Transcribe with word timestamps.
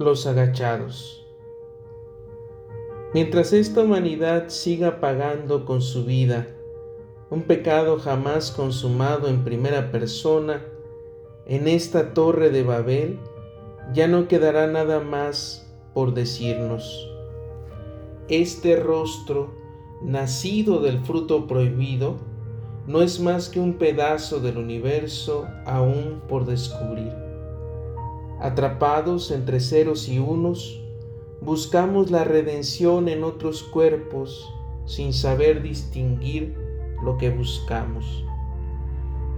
Los 0.00 0.26
agachados. 0.26 1.26
Mientras 3.12 3.52
esta 3.52 3.82
humanidad 3.82 4.48
siga 4.48 4.98
pagando 4.98 5.66
con 5.66 5.82
su 5.82 6.06
vida 6.06 6.46
un 7.28 7.42
pecado 7.42 7.98
jamás 7.98 8.50
consumado 8.50 9.28
en 9.28 9.44
primera 9.44 9.92
persona, 9.92 10.64
en 11.44 11.68
esta 11.68 12.14
torre 12.14 12.48
de 12.48 12.62
Babel 12.62 13.18
ya 13.92 14.08
no 14.08 14.26
quedará 14.26 14.68
nada 14.68 15.00
más 15.00 15.70
por 15.92 16.14
decirnos. 16.14 17.06
Este 18.30 18.76
rostro, 18.76 19.50
nacido 20.02 20.80
del 20.80 21.00
fruto 21.00 21.46
prohibido, 21.46 22.16
no 22.86 23.02
es 23.02 23.20
más 23.20 23.50
que 23.50 23.60
un 23.60 23.74
pedazo 23.74 24.40
del 24.40 24.56
universo 24.56 25.46
aún 25.66 26.22
por 26.26 26.46
descubrir. 26.46 27.29
Atrapados 28.40 29.30
entre 29.30 29.60
ceros 29.60 30.08
y 30.08 30.18
unos, 30.18 30.82
buscamos 31.42 32.10
la 32.10 32.24
redención 32.24 33.10
en 33.10 33.22
otros 33.22 33.62
cuerpos 33.62 34.50
sin 34.86 35.12
saber 35.12 35.62
distinguir 35.62 36.56
lo 37.04 37.18
que 37.18 37.28
buscamos. 37.28 38.24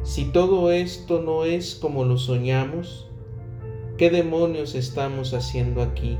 Si 0.04 0.26
todo 0.26 0.70
esto 0.70 1.20
no 1.20 1.44
es 1.44 1.74
como 1.74 2.04
lo 2.04 2.16
soñamos, 2.16 3.10
¿qué 3.98 4.08
demonios 4.08 4.76
estamos 4.76 5.34
haciendo 5.34 5.82
aquí? 5.82 6.16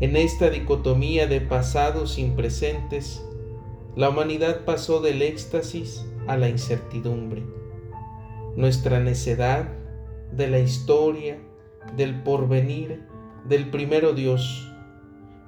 En 0.00 0.16
esta 0.16 0.50
dicotomía 0.50 1.26
de 1.26 1.40
pasados 1.40 2.14
sin 2.14 2.34
presentes, 2.34 3.24
la 3.94 4.08
humanidad 4.10 4.64
pasó 4.64 5.00
del 5.00 5.22
éxtasis 5.22 6.06
a 6.26 6.36
la 6.36 6.48
incertidumbre. 6.48 7.44
Nuestra 8.56 8.98
necedad 8.98 9.79
de 10.36 10.48
la 10.48 10.58
historia, 10.58 11.38
del 11.96 12.22
porvenir, 12.22 13.02
del 13.48 13.70
primero 13.70 14.12
Dios, 14.12 14.70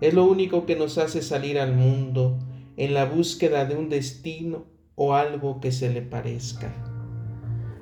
es 0.01 0.15
lo 0.15 0.25
único 0.25 0.67
que 0.67 0.77
nos 0.77 0.99
hace 0.99 1.23
salir 1.23 1.59
al 1.61 1.75
mundo 1.75 2.39
en 2.77 2.95
la 2.95 3.05
búsqueda 3.05 3.65
de 3.65 3.77
un 3.77 3.89
destino 3.89 4.65
o 4.95 5.15
algo 5.15 5.61
que 5.61 5.73
se 5.73 5.93
le 5.93 6.03
parezca. 6.03 6.73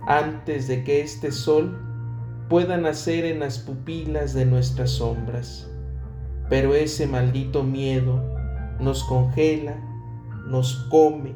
Antes 0.06 0.68
de 0.68 0.84
que 0.84 1.00
este 1.00 1.32
sol 1.32 1.78
pueda 2.48 2.76
nacer 2.76 3.24
en 3.24 3.40
las 3.40 3.58
pupilas 3.58 4.34
de 4.34 4.44
nuestras 4.44 4.90
sombras. 4.90 5.70
Pero 6.48 6.74
ese 6.74 7.06
maldito 7.06 7.62
miedo 7.62 8.22
nos 8.80 9.04
congela 9.04 9.90
nos 10.50 10.74
come, 10.90 11.34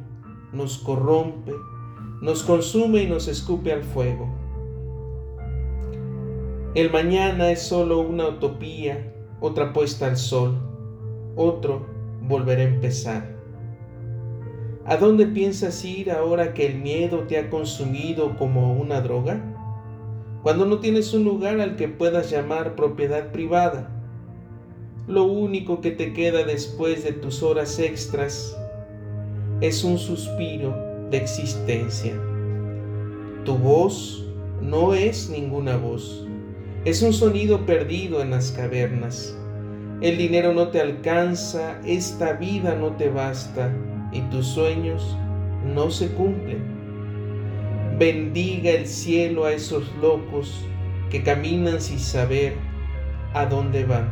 nos 0.51 0.77
corrompe, 0.77 1.53
nos 2.21 2.43
consume 2.43 3.03
y 3.03 3.07
nos 3.07 3.27
escupe 3.27 3.71
al 3.71 3.83
fuego. 3.83 4.27
El 6.75 6.91
mañana 6.91 7.51
es 7.51 7.61
solo 7.61 8.01
una 8.01 8.27
utopía, 8.27 9.13
otra 9.39 9.71
puesta 9.71 10.07
al 10.07 10.17
sol, 10.17 10.57
otro 11.37 11.85
volver 12.21 12.59
a 12.59 12.63
empezar. 12.63 13.33
¿A 14.83 14.97
dónde 14.97 15.25
piensas 15.25 15.85
ir 15.85 16.11
ahora 16.11 16.53
que 16.53 16.65
el 16.65 16.79
miedo 16.79 17.19
te 17.27 17.37
ha 17.37 17.49
consumido 17.49 18.35
como 18.35 18.73
una 18.73 18.99
droga? 18.99 19.41
Cuando 20.43 20.65
no 20.65 20.79
tienes 20.79 21.13
un 21.13 21.23
lugar 21.23 21.61
al 21.61 21.77
que 21.77 21.87
puedas 21.87 22.29
llamar 22.29 22.75
propiedad 22.75 23.31
privada. 23.31 23.89
Lo 25.07 25.23
único 25.23 25.79
que 25.79 25.91
te 25.91 26.11
queda 26.11 26.43
después 26.43 27.05
de 27.05 27.13
tus 27.13 27.41
horas 27.41 27.79
extras 27.79 28.53
es 29.61 29.81
un 29.85 29.97
suspiro 29.97 30.75
de 31.09 31.19
existencia. 31.19 32.19
Tu 33.45 33.57
voz 33.57 34.25
no 34.61 34.93
es 34.93 35.29
ninguna 35.29 35.77
voz, 35.77 36.25
es 36.85 37.01
un 37.01 37.13
sonido 37.13 37.65
perdido 37.65 38.21
en 38.21 38.29
las 38.29 38.51
cavernas. 38.51 39.35
El 40.01 40.19
dinero 40.19 40.53
no 40.53 40.67
te 40.67 40.79
alcanza, 40.79 41.79
esta 41.83 42.33
vida 42.33 42.75
no 42.75 42.91
te 42.91 43.09
basta 43.09 43.71
y 44.11 44.21
tus 44.21 44.45
sueños 44.45 45.17
no 45.73 45.89
se 45.89 46.09
cumplen. 46.11 46.63
Bendiga 47.97 48.69
el 48.69 48.85
cielo 48.85 49.45
a 49.45 49.53
esos 49.53 49.91
locos 49.99 50.63
que 51.09 51.23
caminan 51.23 51.81
sin 51.81 51.99
saber 51.99 52.53
a 53.33 53.47
dónde 53.47 53.83
van. 53.85 54.07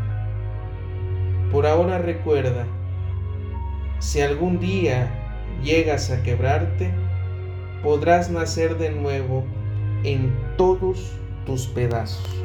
Por 1.52 1.68
ahora 1.68 2.00
recuerda, 2.00 2.66
si 4.00 4.22
algún 4.22 4.60
día 4.60 5.12
llegas 5.64 6.10
a 6.10 6.24
quebrarte, 6.24 6.90
podrás 7.84 8.32
nacer 8.32 8.80
de 8.80 8.90
nuevo 8.90 9.44
en 10.04 10.34
todos 10.58 11.12
tus 11.46 11.68
pedazos. 11.68 12.43